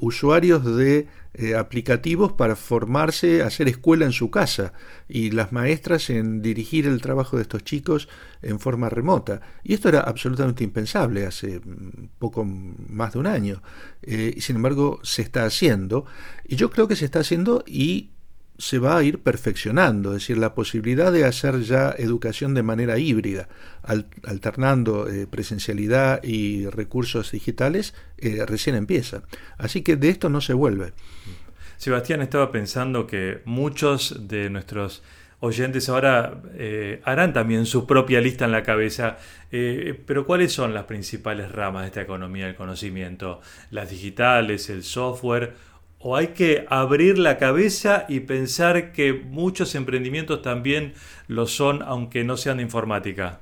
usuarios 0.00 0.64
de 0.76 1.08
aplicativos 1.56 2.32
para 2.32 2.56
formarse, 2.56 3.42
hacer 3.42 3.68
escuela 3.68 4.04
en 4.04 4.12
su 4.12 4.30
casa 4.30 4.72
y 5.08 5.30
las 5.30 5.52
maestras 5.52 6.10
en 6.10 6.42
dirigir 6.42 6.86
el 6.86 7.00
trabajo 7.00 7.36
de 7.36 7.42
estos 7.42 7.64
chicos 7.64 8.08
en 8.40 8.60
forma 8.60 8.88
remota. 8.88 9.40
Y 9.64 9.74
esto 9.74 9.88
era 9.88 10.00
absolutamente 10.00 10.62
impensable 10.62 11.26
hace 11.26 11.60
mm, 11.60 12.08
poco 12.18 12.44
más 12.44 13.12
de 13.14 13.18
un 13.18 13.26
año. 13.26 13.62
y 14.06 14.40
sin 14.40 14.56
embargo 14.56 15.00
se 15.02 15.22
está 15.22 15.44
haciendo. 15.44 16.04
Y 16.44 16.54
yo 16.54 16.70
creo 16.70 16.86
que 16.86 16.96
se 16.96 17.04
está 17.04 17.20
haciendo 17.20 17.64
y 17.66 18.10
se 18.60 18.78
va 18.78 18.98
a 18.98 19.02
ir 19.02 19.20
perfeccionando, 19.20 20.10
es 20.10 20.22
decir, 20.22 20.36
la 20.36 20.54
posibilidad 20.54 21.10
de 21.10 21.24
hacer 21.24 21.62
ya 21.62 21.94
educación 21.96 22.52
de 22.52 22.62
manera 22.62 22.98
híbrida, 22.98 23.48
alternando 23.82 25.08
eh, 25.08 25.26
presencialidad 25.26 26.22
y 26.22 26.68
recursos 26.68 27.32
digitales, 27.32 27.94
eh, 28.18 28.44
recién 28.46 28.76
empieza. 28.76 29.22
Así 29.56 29.80
que 29.80 29.96
de 29.96 30.10
esto 30.10 30.28
no 30.28 30.42
se 30.42 30.52
vuelve. 30.52 30.92
Sebastián 31.78 32.20
estaba 32.20 32.52
pensando 32.52 33.06
que 33.06 33.40
muchos 33.46 34.28
de 34.28 34.50
nuestros 34.50 35.02
oyentes 35.38 35.88
ahora 35.88 36.42
eh, 36.52 37.00
harán 37.04 37.32
también 37.32 37.64
su 37.64 37.86
propia 37.86 38.20
lista 38.20 38.44
en 38.44 38.52
la 38.52 38.62
cabeza, 38.62 39.16
pero 39.50 40.26
¿cuáles 40.26 40.52
son 40.52 40.74
las 40.74 40.84
principales 40.84 41.50
ramas 41.50 41.82
de 41.82 41.88
esta 41.88 42.02
economía 42.02 42.44
del 42.44 42.56
conocimiento? 42.56 43.40
¿Las 43.70 43.88
digitales, 43.88 44.68
el 44.68 44.82
software? 44.82 45.69
O 46.00 46.16
hay 46.16 46.28
que 46.28 46.66
abrir 46.70 47.18
la 47.18 47.36
cabeza 47.36 48.06
y 48.08 48.20
pensar 48.20 48.92
que 48.92 49.12
muchos 49.12 49.74
emprendimientos 49.74 50.40
también 50.42 50.94
lo 51.28 51.46
son, 51.46 51.82
aunque 51.82 52.24
no 52.24 52.36
sean 52.36 52.56
de 52.56 52.62
informática? 52.64 53.40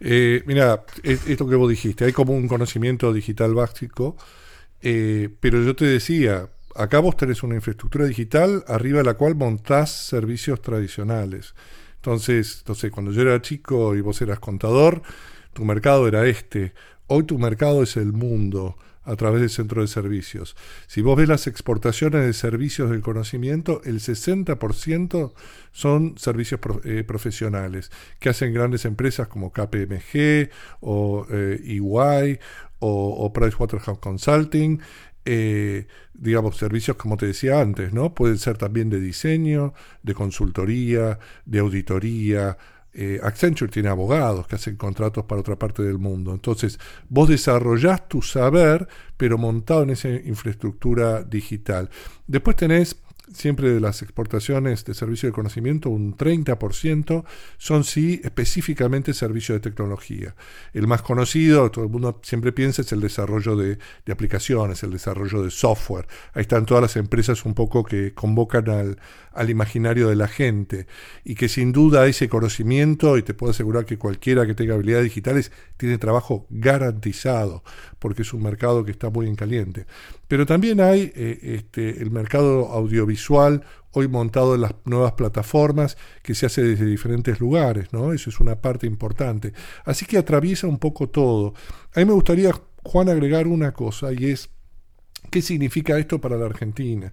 Eh, 0.00 0.42
mira, 0.46 0.84
esto 1.02 1.46
que 1.46 1.56
vos 1.56 1.68
dijiste, 1.68 2.06
hay 2.06 2.12
como 2.12 2.32
un 2.32 2.48
conocimiento 2.48 3.12
digital 3.12 3.54
básico, 3.54 4.16
eh, 4.80 5.28
pero 5.40 5.62
yo 5.62 5.76
te 5.76 5.84
decía, 5.84 6.48
acá 6.74 6.98
vos 6.98 7.16
tenés 7.18 7.42
una 7.42 7.56
infraestructura 7.56 8.06
digital 8.06 8.64
arriba 8.66 8.98
de 8.98 9.04
la 9.04 9.14
cual 9.14 9.34
montás 9.34 9.90
servicios 9.90 10.62
tradicionales. 10.62 11.54
Entonces, 11.96 12.56
entonces, 12.60 12.90
cuando 12.90 13.12
yo 13.12 13.20
era 13.20 13.42
chico 13.42 13.94
y 13.94 14.00
vos 14.00 14.22
eras 14.22 14.38
contador, 14.38 15.02
tu 15.52 15.66
mercado 15.66 16.08
era 16.08 16.26
este. 16.26 16.72
Hoy 17.08 17.24
tu 17.24 17.38
mercado 17.38 17.82
es 17.82 17.98
el 17.98 18.14
mundo 18.14 18.78
a 19.10 19.16
través 19.16 19.40
del 19.40 19.50
centro 19.50 19.82
de 19.82 19.88
servicios. 19.88 20.56
Si 20.86 21.02
vos 21.02 21.16
ves 21.16 21.28
las 21.28 21.46
exportaciones 21.46 22.24
de 22.24 22.32
servicios 22.32 22.90
del 22.90 23.00
conocimiento, 23.00 23.80
el 23.84 24.00
60% 24.00 25.32
son 25.72 26.14
servicios 26.16 26.60
eh, 26.84 27.02
profesionales 27.04 27.90
que 28.20 28.28
hacen 28.28 28.54
grandes 28.54 28.84
empresas 28.84 29.26
como 29.26 29.52
KPMG 29.52 30.50
o 30.80 31.26
eh, 31.30 31.60
EY 31.64 32.38
o, 32.78 33.24
o 33.24 33.32
Pricewaterhouse 33.32 33.98
Consulting. 33.98 34.80
Eh, 35.24 35.86
digamos, 36.14 36.56
servicios 36.56 36.96
como 36.96 37.16
te 37.16 37.26
decía 37.26 37.60
antes, 37.60 37.92
¿no? 37.92 38.14
Pueden 38.14 38.38
ser 38.38 38.56
también 38.56 38.88
de 38.90 39.00
diseño, 39.00 39.74
de 40.02 40.14
consultoría, 40.14 41.18
de 41.44 41.58
auditoría, 41.58 42.56
eh, 42.92 43.20
Accenture 43.22 43.70
tiene 43.70 43.88
abogados 43.88 44.46
que 44.46 44.56
hacen 44.56 44.76
contratos 44.76 45.24
para 45.24 45.40
otra 45.40 45.56
parte 45.56 45.82
del 45.82 45.98
mundo. 45.98 46.32
Entonces, 46.32 46.78
vos 47.08 47.28
desarrollás 47.28 48.08
tu 48.08 48.22
saber, 48.22 48.88
pero 49.16 49.38
montado 49.38 49.82
en 49.82 49.90
esa 49.90 50.08
infraestructura 50.08 51.22
digital. 51.22 51.88
Después 52.26 52.56
tenés 52.56 52.96
siempre 53.32 53.70
de 53.72 53.80
las 53.80 54.02
exportaciones 54.02 54.84
de 54.84 54.94
servicio 54.94 55.28
de 55.28 55.32
conocimiento, 55.32 55.90
un 55.90 56.16
30% 56.16 57.24
son 57.58 57.84
sí 57.84 58.20
específicamente 58.24 59.14
servicios 59.14 59.56
de 59.56 59.70
tecnología. 59.70 60.34
El 60.72 60.86
más 60.86 61.02
conocido, 61.02 61.70
todo 61.70 61.84
el 61.84 61.90
mundo 61.90 62.20
siempre 62.22 62.52
piensa, 62.52 62.82
es 62.82 62.92
el 62.92 63.00
desarrollo 63.00 63.56
de, 63.56 63.78
aplicaciones, 64.10 64.82
el 64.82 64.90
desarrollo 64.90 65.42
de 65.42 65.50
software. 65.50 66.06
Ahí 66.34 66.42
están 66.42 66.66
todas 66.66 66.82
las 66.82 66.96
empresas 66.96 67.44
un 67.44 67.54
poco 67.54 67.84
que 67.84 68.12
convocan 68.14 68.68
al, 68.68 68.98
al 69.32 69.50
imaginario 69.50 70.08
de 70.08 70.16
la 70.16 70.28
gente 70.28 70.86
y 71.24 71.36
que 71.36 71.48
sin 71.48 71.72
duda 71.72 72.06
ese 72.06 72.28
conocimiento, 72.28 73.16
y 73.16 73.22
te 73.22 73.34
puedo 73.34 73.52
asegurar 73.52 73.84
que 73.84 73.98
cualquiera 73.98 74.46
que 74.46 74.54
tenga 74.54 74.74
habilidades 74.74 75.04
digitales 75.04 75.52
tiene 75.76 75.98
trabajo 75.98 76.46
garantizado, 76.50 77.62
porque 77.98 78.22
es 78.22 78.32
un 78.32 78.42
mercado 78.42 78.84
que 78.84 78.90
está 78.90 79.10
muy 79.10 79.28
en 79.28 79.36
caliente. 79.36 79.86
Pero 80.26 80.46
también 80.46 80.80
hay 80.80 81.12
eh, 81.14 81.38
este, 81.42 82.02
el 82.02 82.10
mercado 82.10 82.68
audiovisual 82.68 83.19
hoy 83.92 84.08
montado 84.08 84.54
en 84.54 84.62
las 84.62 84.74
nuevas 84.84 85.12
plataformas 85.12 85.96
que 86.22 86.34
se 86.34 86.46
hace 86.46 86.62
desde 86.62 86.86
diferentes 86.86 87.40
lugares, 87.40 87.92
¿no? 87.92 88.12
Eso 88.12 88.30
es 88.30 88.40
una 88.40 88.60
parte 88.60 88.86
importante. 88.86 89.52
Así 89.84 90.06
que 90.06 90.18
atraviesa 90.18 90.66
un 90.66 90.78
poco 90.78 91.08
todo. 91.08 91.54
A 91.94 92.00
mí 92.00 92.06
me 92.06 92.12
gustaría, 92.12 92.52
Juan, 92.84 93.08
agregar 93.08 93.46
una 93.46 93.72
cosa 93.72 94.12
y 94.12 94.26
es, 94.26 94.50
¿qué 95.30 95.42
significa 95.42 95.98
esto 95.98 96.20
para 96.20 96.36
la 96.36 96.46
Argentina? 96.46 97.12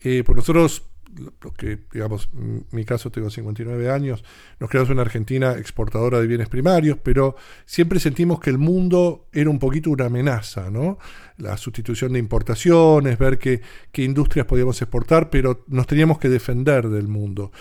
Eh, 0.00 0.22
por 0.24 0.36
nosotros 0.36 0.82
lo 1.18 1.52
que, 1.52 1.78
digamos, 1.92 2.28
en 2.34 2.66
mi 2.72 2.84
caso 2.84 3.10
tengo 3.10 3.30
59 3.30 3.90
años, 3.90 4.24
nos 4.58 4.70
creamos 4.70 4.90
una 4.90 5.02
Argentina 5.02 5.52
exportadora 5.52 6.20
de 6.20 6.26
bienes 6.26 6.48
primarios, 6.48 6.98
pero 7.02 7.36
siempre 7.66 8.00
sentimos 8.00 8.40
que 8.40 8.50
el 8.50 8.58
mundo 8.58 9.28
era 9.32 9.50
un 9.50 9.58
poquito 9.58 9.90
una 9.90 10.06
amenaza, 10.06 10.70
¿no? 10.70 10.98
La 11.36 11.56
sustitución 11.56 12.12
de 12.12 12.18
importaciones, 12.18 13.18
ver 13.18 13.38
qué, 13.38 13.60
qué 13.92 14.02
industrias 14.02 14.46
podíamos 14.46 14.80
exportar, 14.82 15.30
pero 15.30 15.64
nos 15.68 15.86
teníamos 15.86 16.18
que 16.18 16.28
defender 16.28 16.88
del 16.88 17.08
mundo. 17.08 17.52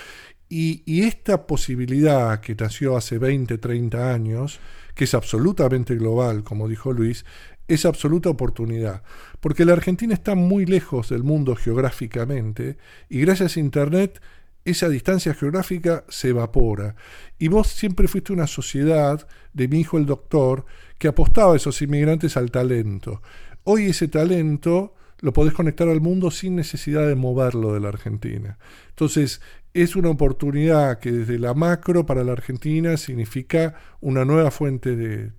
Y, 0.50 0.83
y 0.86 1.03
esta 1.03 1.48
posibilidad 1.48 2.39
que 2.39 2.55
nació 2.55 2.95
hace 2.95 3.17
20, 3.17 3.57
30 3.57 4.13
años, 4.13 4.60
que 4.93 5.05
es 5.05 5.13
absolutamente 5.13 5.95
global, 5.95 6.43
como 6.43 6.67
dijo 6.67 6.93
Luis, 6.93 7.25
es 7.67 7.86
absoluta 7.86 8.29
oportunidad, 8.29 9.03
porque 9.39 9.65
la 9.65 9.74
Argentina 9.74 10.13
está 10.13 10.36
muy 10.36 10.65
lejos 10.65 11.10
del 11.10 11.24
mundo 11.24 11.55
geográficamente 11.55 12.77
y 13.10 13.22
gracias 13.22 13.58
a 13.58 13.60
Internet 13.60 14.22
esa 14.65 14.89
distancia 14.89 15.34
geográfica 15.34 16.05
se 16.08 16.29
evapora. 16.29 16.96
Y 17.38 17.50
vos 17.50 17.67
siempre 17.67 18.08
fuiste 18.08 18.34
una 18.34 18.48
sociedad 18.48 19.27
de 19.53 19.67
mi 19.67 19.82
hijo 19.82 19.98
el 19.98 20.05
doctor 20.05 20.65
que 20.98 21.10
apostaba 21.10 21.53
a 21.53 21.58
esos 21.58 21.82
inmigrantes 21.82 22.38
al 22.38 22.51
talento. 22.51 23.22
Hoy 23.63 23.88
ese 23.88 24.08
talento 24.08 24.96
lo 25.20 25.34
podés 25.34 25.53
conectar 25.53 25.88
al 25.88 26.01
mundo 26.01 26.32
sin 26.32 26.55
necesidad 26.55 27.08
de 27.08 27.15
moverlo 27.15 27.74
de 27.74 27.79
la 27.79 27.89
Argentina. 27.89 28.58
Entonces, 28.89 29.41
es 29.74 29.96
una 29.96 30.10
oportunidad 30.10 31.00
que 31.00 31.12
desde 31.12 31.39
la 31.39 31.53
macro 31.53 32.05
para 32.05 32.24
la 32.24 32.34
Argentina 32.34 32.98
significa 32.98 33.75
una 34.01 34.25
nueva 34.25 34.51
fuente 34.51 34.96
de, 34.96 35.32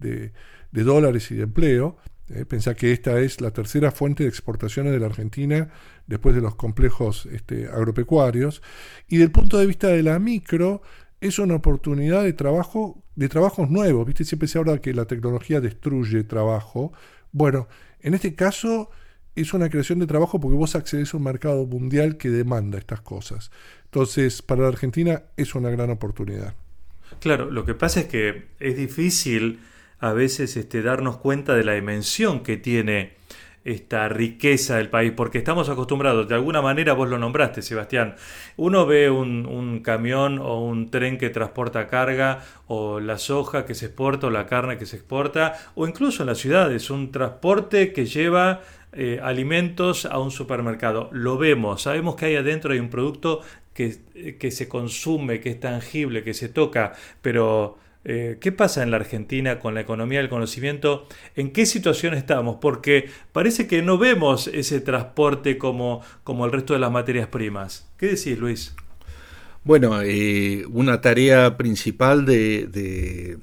de 0.74 0.82
dólares 0.82 1.30
y 1.30 1.36
de 1.36 1.44
empleo, 1.44 1.98
eh, 2.30 2.44
pensá 2.46 2.74
que 2.74 2.92
esta 2.92 3.20
es 3.20 3.40
la 3.40 3.50
tercera 3.50 3.90
fuente 3.90 4.22
de 4.22 4.28
exportaciones 4.28 4.92
de 4.92 4.98
la 4.98 5.06
Argentina 5.06 5.68
después 6.06 6.34
de 6.34 6.40
los 6.40 6.54
complejos 6.54 7.26
este, 7.26 7.66
agropecuarios. 7.66 8.62
Y 9.08 9.18
del 9.18 9.30
punto 9.30 9.58
de 9.58 9.66
vista 9.66 9.88
de 9.88 10.02
la 10.02 10.18
micro, 10.18 10.82
es 11.20 11.38
una 11.38 11.54
oportunidad 11.54 12.22
de 12.22 12.32
trabajo, 12.32 13.02
de 13.14 13.28
trabajos 13.28 13.70
nuevos. 13.70 14.06
¿Viste? 14.06 14.24
Siempre 14.24 14.48
se 14.48 14.58
habla 14.58 14.78
que 14.78 14.94
la 14.94 15.06
tecnología 15.06 15.60
destruye 15.60 16.24
trabajo. 16.24 16.92
Bueno, 17.32 17.68
en 18.00 18.14
este 18.14 18.34
caso 18.34 18.90
es 19.34 19.52
una 19.52 19.68
creación 19.68 19.98
de 19.98 20.06
trabajo 20.06 20.40
porque 20.40 20.56
vos 20.56 20.74
accedes 20.76 21.12
a 21.12 21.16
un 21.16 21.24
mercado 21.24 21.66
mundial 21.66 22.16
que 22.16 22.30
demanda 22.30 22.78
estas 22.78 23.00
cosas. 23.00 23.50
Entonces, 23.86 24.42
para 24.42 24.62
la 24.62 24.68
Argentina 24.68 25.22
es 25.36 25.54
una 25.54 25.70
gran 25.70 25.90
oportunidad. 25.90 26.54
Claro, 27.20 27.50
lo 27.50 27.64
que 27.64 27.74
pasa 27.74 28.00
es 28.00 28.06
que 28.06 28.48
es 28.60 28.76
difícil 28.76 29.60
a 29.98 30.12
veces 30.12 30.56
este, 30.56 30.82
darnos 30.82 31.16
cuenta 31.16 31.54
de 31.54 31.64
la 31.64 31.74
dimensión 31.74 32.42
que 32.42 32.56
tiene 32.56 33.14
esta 33.64 34.08
riqueza 34.08 34.76
del 34.76 34.90
país, 34.90 35.12
porque 35.16 35.38
estamos 35.38 35.70
acostumbrados, 35.70 36.28
de 36.28 36.34
alguna 36.34 36.60
manera 36.60 36.92
vos 36.92 37.08
lo 37.08 37.18
nombraste, 37.18 37.62
Sebastián, 37.62 38.14
uno 38.56 38.84
ve 38.84 39.10
un, 39.10 39.80
camión 39.82 40.38
o 40.38 40.60
un 40.60 40.90
tren 40.90 41.16
que 41.16 41.30
transporta 41.30 41.86
carga, 41.86 42.44
o 42.66 43.00
la 43.00 43.18
soja 43.18 43.64
que 43.64 43.74
se 43.74 43.86
exporta, 43.86 44.26
o 44.26 44.30
la 44.30 44.46
carne 44.46 44.76
que 44.76 44.86
se 44.86 44.96
exporta, 44.96 45.54
o 45.74 45.88
incluso 45.88 46.22
en 46.22 46.28
las 46.28 46.38
ciudades, 46.38 46.90
un 46.90 47.10
transporte 47.10 47.92
que 47.92 48.04
lleva 48.04 48.60
eh, 48.92 49.18
alimentos 49.22 50.04
a 50.04 50.18
un 50.18 50.30
supermercado. 50.30 51.08
Lo 51.12 51.38
vemos, 51.38 51.82
sabemos 51.82 52.16
que 52.16 52.26
ahí 52.26 52.36
adentro 52.36 52.72
hay 52.74 52.80
un 52.80 52.90
producto 52.90 53.40
que, 53.72 54.36
que 54.38 54.50
se 54.50 54.68
consume, 54.68 55.40
que 55.40 55.50
es 55.50 55.60
tangible, 55.60 56.22
que 56.22 56.34
se 56.34 56.50
toca, 56.50 56.92
pero 57.22 57.78
Eh, 58.04 58.36
¿Qué 58.40 58.52
pasa 58.52 58.82
en 58.82 58.90
la 58.90 58.98
Argentina 58.98 59.58
con 59.58 59.74
la 59.74 59.80
economía 59.80 60.18
del 60.18 60.28
conocimiento? 60.28 61.06
¿En 61.36 61.52
qué 61.52 61.64
situación 61.64 62.14
estamos? 62.14 62.58
Porque 62.60 63.08
parece 63.32 63.66
que 63.66 63.82
no 63.82 63.96
vemos 63.96 64.48
ese 64.48 64.80
transporte 64.80 65.56
como, 65.56 66.02
como 66.22 66.44
el 66.44 66.52
resto 66.52 66.74
de 66.74 66.80
las 66.80 66.92
materias 66.92 67.28
primas. 67.28 67.88
¿Qué 67.96 68.08
decís, 68.08 68.38
Luis? 68.38 68.74
Bueno, 69.64 70.02
eh, 70.02 70.66
una 70.66 71.00
tarea 71.00 71.56
principal 71.56 72.26
de, 72.26 72.66
de, 72.66 73.38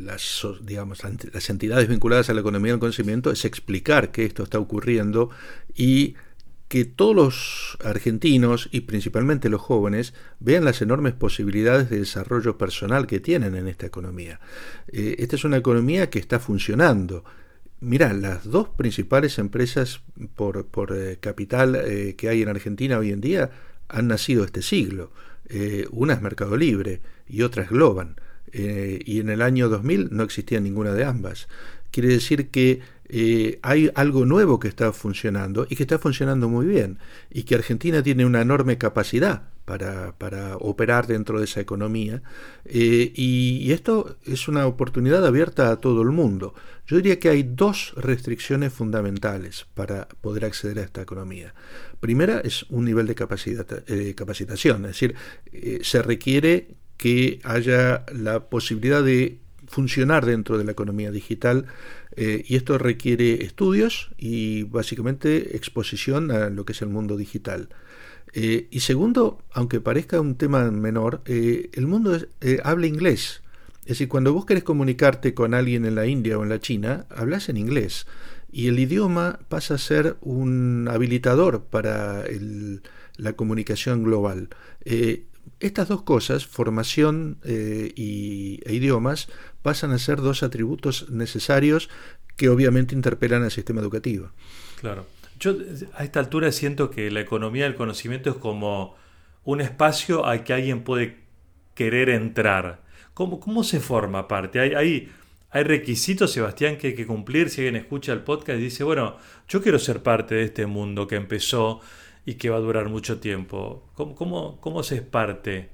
las, 0.00 0.46
digamos, 0.62 1.02
las 1.32 1.50
entidades 1.50 1.88
vinculadas 1.88 2.30
a 2.30 2.34
la 2.34 2.40
economía 2.40 2.72
del 2.72 2.80
conocimiento 2.80 3.30
es 3.30 3.44
explicar 3.44 4.10
que 4.10 4.24
esto 4.24 4.44
está 4.44 4.58
ocurriendo 4.58 5.28
y 5.74 6.14
que 6.68 6.84
todos 6.84 7.14
los 7.14 7.78
argentinos 7.84 8.68
y 8.72 8.82
principalmente 8.82 9.48
los 9.48 9.60
jóvenes 9.60 10.14
vean 10.40 10.64
las 10.64 10.82
enormes 10.82 11.14
posibilidades 11.14 11.90
de 11.90 12.00
desarrollo 12.00 12.58
personal 12.58 13.06
que 13.06 13.20
tienen 13.20 13.54
en 13.54 13.68
esta 13.68 13.86
economía. 13.86 14.40
Eh, 14.88 15.16
esta 15.18 15.36
es 15.36 15.44
una 15.44 15.58
economía 15.58 16.10
que 16.10 16.18
está 16.18 16.40
funcionando. 16.40 17.24
Mirá, 17.80 18.12
las 18.12 18.44
dos 18.44 18.68
principales 18.70 19.38
empresas 19.38 20.00
por, 20.34 20.66
por 20.66 20.96
eh, 20.96 21.18
capital 21.20 21.76
eh, 21.76 22.14
que 22.16 22.28
hay 22.28 22.42
en 22.42 22.48
Argentina 22.48 22.98
hoy 22.98 23.12
en 23.12 23.20
día 23.20 23.50
han 23.88 24.08
nacido 24.08 24.44
este 24.44 24.62
siglo. 24.62 25.12
una 25.92 26.14
es 26.14 26.22
Mercado 26.22 26.56
Libre 26.56 27.00
y 27.28 27.42
otra 27.42 27.62
es 27.62 27.70
Globan. 27.70 28.16
y 28.52 29.20
en 29.20 29.28
el 29.28 29.42
año 29.42 29.68
2000 29.68 30.08
no 30.10 30.24
existía 30.24 30.58
ninguna 30.58 30.92
de 30.92 31.04
ambas. 31.04 31.46
Quiere 31.92 32.08
decir 32.08 32.48
que 32.48 32.80
eh, 33.08 33.58
hay 33.62 33.90
algo 33.94 34.24
nuevo 34.26 34.58
que 34.58 34.68
está 34.68 34.92
funcionando 34.92 35.66
y 35.68 35.76
que 35.76 35.84
está 35.84 35.98
funcionando 35.98 36.48
muy 36.48 36.66
bien 36.66 36.98
y 37.30 37.44
que 37.44 37.54
Argentina 37.54 38.02
tiene 38.02 38.26
una 38.26 38.40
enorme 38.40 38.78
capacidad 38.78 39.42
para, 39.64 40.56
operar 40.58 41.06
dentro 41.06 41.38
de 41.38 41.44
esa 41.44 41.60
economía 41.60 42.22
eh, 42.64 43.12
y, 43.14 43.72
esto 43.72 44.16
es 44.24 44.48
una 44.48 44.66
oportunidad 44.66 45.26
abierta 45.26 45.70
a 45.70 45.76
todo 45.76 46.02
el 46.02 46.10
mundo. 46.10 46.54
Yo 46.86 46.96
diría 46.96 47.18
que 47.18 47.28
hay 47.28 47.42
dos 47.42 47.92
restricciones 47.96 48.72
fundamentales 48.72 49.66
para 49.74 50.08
poder 50.20 50.44
acceder 50.44 50.78
a 50.78 50.82
esta 50.82 51.02
economía. 51.02 51.54
Primera 52.00 52.40
es 52.40 52.64
un 52.70 52.84
nivel 52.84 53.06
de 53.06 53.14
capacidad, 53.14 53.66
eh, 53.88 54.14
capacitación, 54.14 54.84
es 54.84 54.92
decir, 54.92 55.14
se 55.82 56.02
requiere 56.02 56.76
que 56.96 57.40
haya 57.44 58.04
la 58.12 58.48
posibilidad 58.48 59.02
de 59.02 59.38
funcionar 59.66 60.26
dentro 60.26 60.58
de 60.58 60.64
la 60.64 60.72
economía 60.72 61.10
digital 61.10 61.66
eh, 62.16 62.44
y 62.46 62.56
esto 62.56 62.78
requiere 62.78 63.44
estudios 63.44 64.10
y 64.16 64.64
básicamente 64.64 65.56
exposición 65.56 66.30
a 66.30 66.50
lo 66.50 66.64
que 66.64 66.72
es 66.72 66.82
el 66.82 66.88
mundo 66.88 67.16
digital. 67.16 67.68
Eh, 68.32 68.68
y 68.70 68.80
segundo, 68.80 69.42
aunque 69.52 69.80
parezca 69.80 70.20
un 70.20 70.36
tema 70.36 70.70
menor, 70.70 71.22
eh, 71.26 71.70
el 71.72 71.86
mundo 71.86 72.18
habla 72.64 72.86
inglés. 72.86 73.42
Es 73.82 73.90
decir, 73.90 74.08
cuando 74.08 74.32
vos 74.32 74.46
querés 74.46 74.64
comunicarte 74.64 75.32
con 75.32 75.54
alguien 75.54 75.84
en 75.84 75.94
la 75.94 76.06
India 76.06 76.38
o 76.38 76.42
en 76.42 76.48
la 76.48 76.58
China, 76.58 77.06
hablas 77.08 77.48
en 77.48 77.56
inglés. 77.56 78.06
Y 78.50 78.68
el 78.68 78.78
idioma 78.78 79.38
pasa 79.48 79.74
a 79.74 79.78
ser 79.78 80.16
un 80.22 80.88
habilitador 80.90 81.64
para 81.64 82.24
la 83.16 83.32
comunicación 83.34 84.02
global. 84.02 84.48
Estas 85.60 85.88
dos 85.88 86.02
cosas, 86.02 86.46
formación 86.46 87.38
eh, 87.44 87.92
y, 87.96 88.60
e 88.64 88.74
idiomas, 88.74 89.28
pasan 89.62 89.92
a 89.92 89.98
ser 89.98 90.20
dos 90.20 90.42
atributos 90.42 91.10
necesarios 91.10 91.88
que 92.36 92.48
obviamente 92.48 92.94
interpelan 92.94 93.42
al 93.42 93.50
sistema 93.50 93.80
educativo. 93.80 94.30
Claro. 94.80 95.06
Yo 95.38 95.54
a 95.94 96.04
esta 96.04 96.20
altura 96.20 96.52
siento 96.52 96.90
que 96.90 97.10
la 97.10 97.20
economía 97.20 97.64
del 97.64 97.74
conocimiento 97.74 98.30
es 98.30 98.36
como 98.36 98.96
un 99.44 99.60
espacio 99.60 100.24
al 100.24 100.44
que 100.44 100.52
alguien 100.52 100.82
puede 100.82 101.18
querer 101.74 102.08
entrar. 102.08 102.82
¿Cómo, 103.14 103.40
cómo 103.40 103.64
se 103.64 103.80
forma 103.80 104.20
aparte? 104.20 104.60
¿Hay, 104.60 104.74
hay, 104.74 105.12
hay 105.50 105.62
requisitos, 105.62 106.32
Sebastián, 106.32 106.76
que 106.76 106.88
hay 106.88 106.94
que 106.94 107.06
cumplir? 107.06 107.50
Si 107.50 107.60
alguien 107.60 107.76
escucha 107.76 108.12
el 108.12 108.20
podcast 108.20 108.58
y 108.58 108.64
dice, 108.64 108.84
bueno, 108.84 109.16
yo 109.48 109.62
quiero 109.62 109.78
ser 109.78 110.02
parte 110.02 110.34
de 110.34 110.44
este 110.44 110.66
mundo 110.66 111.06
que 111.06 111.16
empezó 111.16 111.80
y 112.26 112.34
que 112.34 112.50
va 112.50 112.56
a 112.56 112.60
durar 112.60 112.88
mucho 112.88 113.18
tiempo. 113.20 113.84
¿Cómo, 113.94 114.58
cómo, 114.60 114.82
se 114.82 114.96
es 114.96 115.02
parte? 115.02 115.68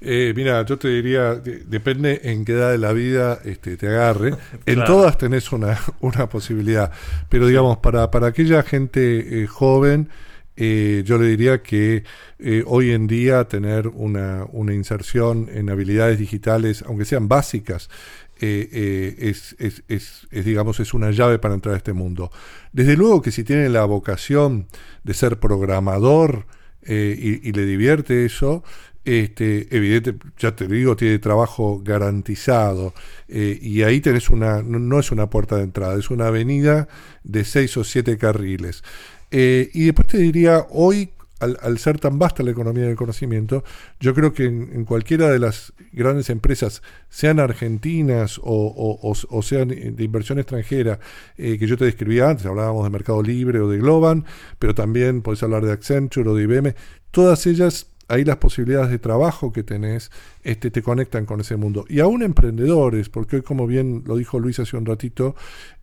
Eh, 0.00 0.32
mira, 0.36 0.64
yo 0.64 0.78
te 0.78 0.88
diría, 0.88 1.36
depende 1.36 2.20
en 2.24 2.44
qué 2.44 2.52
edad 2.52 2.72
de 2.72 2.78
la 2.78 2.92
vida 2.92 3.38
este, 3.44 3.76
te 3.76 3.86
agarre. 3.86 4.34
En 4.66 4.84
todas 4.84 5.16
tenés 5.16 5.52
una, 5.52 5.78
una 6.00 6.28
posibilidad. 6.28 6.90
Pero 7.28 7.46
digamos, 7.46 7.78
para, 7.78 8.10
para 8.10 8.26
aquella 8.26 8.64
gente 8.64 9.42
eh, 9.42 9.46
joven, 9.46 10.08
eh, 10.56 11.04
yo 11.06 11.18
le 11.18 11.26
diría 11.26 11.62
que 11.62 12.02
hoy 12.66 12.90
en 12.90 13.06
día 13.06 13.44
tener 13.46 13.86
una, 13.86 14.44
una 14.50 14.74
inserción 14.74 15.48
en 15.52 15.70
habilidades 15.70 16.18
digitales, 16.18 16.82
aunque 16.84 17.04
sean 17.04 17.28
básicas, 17.28 17.90
eh, 18.40 19.14
eh, 19.18 19.34
es, 19.88 20.28
digamos, 20.30 20.80
es 20.80 20.94
una 20.94 21.10
llave 21.10 21.38
para 21.38 21.54
entrar 21.54 21.74
a 21.74 21.78
este 21.78 21.92
mundo. 21.92 22.30
Desde 22.72 22.96
luego 22.96 23.22
que 23.22 23.32
si 23.32 23.44
tiene 23.44 23.68
la 23.68 23.84
vocación 23.84 24.66
de 25.04 25.14
ser 25.14 25.38
programador 25.38 26.46
eh, 26.82 27.40
y, 27.42 27.52
le 27.52 27.66
divierte 27.66 28.24
eso, 28.24 28.62
este, 29.04 29.74
evidente, 29.76 30.14
ya 30.38 30.54
te 30.54 30.66
digo, 30.68 30.96
tiene 30.96 31.18
trabajo 31.18 31.80
garantizado. 31.82 32.94
y 33.28 33.82
ahí 33.82 34.00
tenés 34.00 34.30
una, 34.30 34.62
no, 34.62 35.00
es 35.00 35.10
una 35.10 35.30
puerta 35.30 35.56
de 35.56 35.64
entrada, 35.64 35.98
es 35.98 36.10
una 36.10 36.28
avenida 36.28 36.88
de 37.24 37.44
seis 37.44 37.76
o 37.76 37.84
siete 37.84 38.18
carriles. 38.18 38.82
y 39.30 39.84
después 39.84 40.06
te 40.08 40.18
diría, 40.18 40.66
hoy 40.70 41.10
al, 41.40 41.78
ser 41.78 41.98
tan 41.98 42.18
vasta 42.18 42.42
la 42.42 42.50
economía 42.50 42.86
del 42.86 42.96
conocimiento, 42.96 43.64
yo 44.00 44.14
creo 44.14 44.32
que 44.32 44.44
en, 44.46 44.84
cualquiera 44.84 45.28
de 45.30 45.38
las 45.38 45.72
grandes 45.92 46.30
empresas, 46.30 46.82
sean 47.08 47.40
argentinas 47.40 48.40
o, 48.42 49.42
sean 49.42 49.68
de 49.68 50.04
inversión 50.04 50.38
extranjera, 50.38 50.98
eh, 51.36 51.58
que 51.58 51.66
yo 51.66 51.76
te 51.76 51.84
describía 51.84 52.30
antes, 52.30 52.46
hablábamos 52.46 52.84
de 52.84 52.90
Mercado 52.90 53.22
Libre 53.22 53.60
o 53.60 53.68
de 53.68 53.78
Globan, 53.78 54.24
pero 54.58 54.74
también 54.74 55.22
podés 55.22 55.42
hablar 55.42 55.64
de 55.64 55.72
Accenture 55.72 56.28
o 56.28 56.34
de 56.34 56.44
IBM, 56.44 56.74
todas 57.10 57.46
ellas 57.46 57.86
ahí 58.08 58.24
las 58.24 58.38
posibilidades 58.38 58.90
de 58.90 58.98
trabajo 58.98 59.52
que 59.52 59.62
tenés 59.62 60.10
este, 60.42 60.70
te 60.70 60.82
conectan 60.82 61.26
con 61.26 61.40
ese 61.40 61.56
mundo. 61.56 61.84
Y 61.88 62.00
aún 62.00 62.22
emprendedores, 62.22 63.08
porque 63.08 63.36
hoy, 63.36 63.42
como 63.42 63.66
bien 63.66 64.02
lo 64.06 64.16
dijo 64.16 64.40
Luis 64.40 64.58
hace 64.58 64.76
un 64.76 64.86
ratito, 64.86 65.36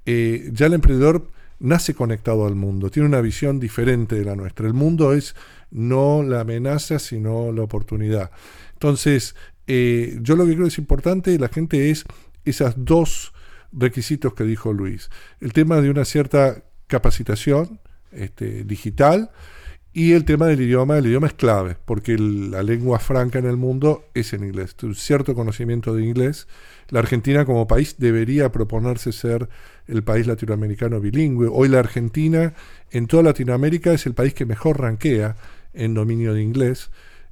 eh, 0.05 0.49
ya 0.51 0.65
el 0.65 0.73
emprendedor 0.73 1.27
nace 1.59 1.93
conectado 1.93 2.45
al 2.45 2.55
mundo, 2.55 2.89
tiene 2.89 3.07
una 3.07 3.21
visión 3.21 3.59
diferente 3.59 4.15
de 4.15 4.25
la 4.25 4.35
nuestra. 4.35 4.67
El 4.67 4.73
mundo 4.73 5.13
es 5.13 5.35
no 5.71 6.23
la 6.23 6.41
amenaza, 6.41 6.99
sino 6.99 7.51
la 7.51 7.63
oportunidad. 7.63 8.31
Entonces, 8.73 9.35
eh, 9.67 10.17
yo 10.21 10.35
lo 10.35 10.45
que 10.45 10.55
creo 10.55 10.67
es 10.67 10.77
importante, 10.77 11.37
la 11.39 11.49
gente 11.49 11.89
es 11.89 12.05
esos 12.45 12.73
dos 12.77 13.33
requisitos 13.71 14.33
que 14.33 14.43
dijo 14.43 14.73
Luis. 14.73 15.09
El 15.39 15.53
tema 15.53 15.81
de 15.81 15.89
una 15.89 16.05
cierta 16.05 16.63
capacitación 16.87 17.79
este, 18.11 18.63
digital 18.63 19.31
y 19.95 20.11
el 20.11 20.25
tema 20.25 20.47
del 20.47 20.59
idioma. 20.59 20.97
El 20.97 21.07
idioma 21.07 21.27
es 21.27 21.33
clave, 21.33 21.77
porque 21.85 22.17
la 22.17 22.61
lengua 22.63 22.99
franca 22.99 23.39
en 23.39 23.45
el 23.45 23.55
mundo 23.55 24.03
es 24.13 24.33
en 24.33 24.43
inglés. 24.43 24.75
Un 24.83 24.93
cierto 24.93 25.33
conocimiento 25.33 25.95
de 25.95 26.03
inglés. 26.03 26.49
La 26.89 26.99
Argentina 26.99 27.45
como 27.45 27.65
país 27.65 27.95
debería 27.97 28.51
proponerse 28.51 29.13
ser 29.13 29.47
el 29.87 30.03
país 30.03 30.27
latinoamericano 30.27 30.99
bilingüe. 30.99 31.47
Hoy 31.49 31.69
la 31.69 31.79
Argentina 31.79 32.53
en 32.91 33.07
toda 33.07 33.23
Latinoamérica 33.23 33.93
es 33.93 34.05
el 34.05 34.13
país 34.13 34.33
que 34.33 34.45
mejor 34.45 34.81
rankea 34.81 35.37
en 35.73 35.93
dominio 35.93 36.33
de 36.33 36.43
inglés, 36.43 36.91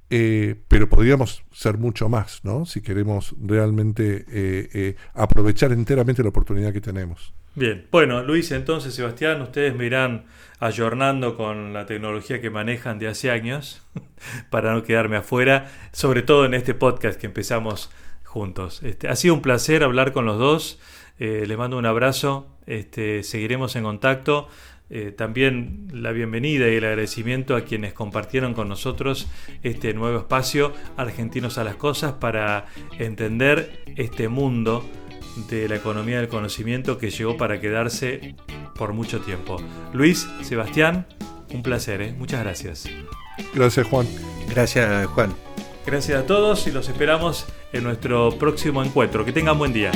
eh, 0.10 0.56
pero 0.70 0.88
podríamos 0.88 1.44
ser 1.52 1.78
mucho 1.78 2.08
más, 2.08 2.46
¿no? 2.46 2.66
Si 2.66 2.80
queremos 2.80 3.36
realmente 3.42 4.26
eh, 4.30 4.70
eh, 4.74 4.96
aprovechar 5.14 5.74
enteramente 5.74 6.24
la 6.24 6.30
oportunidad 6.30 6.72
que 6.72 6.82
tenemos. 6.82 7.34
Bien, 7.56 7.86
bueno, 7.92 8.24
Luis, 8.24 8.52
entonces, 8.52 8.96
Sebastián, 8.96 9.40
ustedes 9.44 9.76
me 9.76 9.86
irán 9.86 10.26
ayornando 10.60 11.38
con 11.38 11.72
la 11.72 11.86
tecnología 11.86 12.42
que 12.42 12.50
manejan 12.50 12.98
de 12.98 13.08
hace 13.08 13.30
años 13.30 13.86
para 14.50 14.74
no 14.74 14.82
quedarme 14.82 15.18
afuera, 15.18 15.70
sobre 15.92 16.24
todo 16.24 16.46
en 16.46 16.56
este 16.56 16.74
podcast 16.74 17.20
que 17.20 17.28
empezamos 17.28 17.92
juntos. 18.24 18.82
Este, 18.82 19.08
ha 19.08 19.16
sido 19.16 19.36
un 19.36 19.44
placer 19.44 19.84
hablar 19.84 20.14
con 20.14 20.26
los 20.26 20.40
dos. 20.40 20.80
Eh, 21.20 21.44
les 21.46 21.56
mando 21.56 21.78
un 21.78 21.86
abrazo. 21.86 22.48
Este, 22.66 23.22
seguiremos 23.22 23.76
en 23.76 23.84
contacto. 23.84 24.48
Eh, 24.90 25.12
también 25.12 25.90
la 25.94 26.12
bienvenida 26.12 26.68
y 26.70 26.78
el 26.78 26.86
agradecimiento 26.86 27.56
a 27.56 27.62
quienes 27.62 27.94
compartieron 27.94 28.56
con 28.56 28.68
nosotros 28.68 29.28
este 29.62 29.94
nuevo 29.94 30.18
espacio 30.18 30.74
Argentinos 30.98 31.58
a 31.60 31.64
las 31.64 31.76
Cosas 31.76 32.14
para 32.14 32.66
entender 32.98 33.84
este 33.96 34.28
mundo 34.28 34.84
de 35.50 35.68
la 35.68 35.76
economía 35.76 36.18
del 36.18 36.28
conocimiento 36.28 36.98
que 36.98 37.10
llegó 37.10 37.38
para 37.38 37.60
quedarse 37.60 38.36
por 38.76 38.94
mucho 38.94 39.22
tiempo. 39.22 39.58
Luis, 39.94 40.28
Sebastián, 40.42 41.08
un 41.54 41.64
placer, 41.64 42.02
¿eh? 42.02 42.14
muchas 42.18 42.42
gracias. 42.42 42.86
Gracias 43.54 43.88
Juan. 43.88 44.08
Gracias 44.50 45.08
Juan. 45.08 45.34
Gracias 45.86 46.22
a 46.22 46.26
todos 46.26 46.66
y 46.68 46.72
los 46.72 46.88
esperamos 46.88 47.46
en 47.74 47.84
nuestro 47.84 48.32
próximo 48.38 48.84
encuentro. 48.84 49.26
Que 49.26 49.34
tengan 49.34 49.58
buen 49.58 49.74
día. 49.74 49.92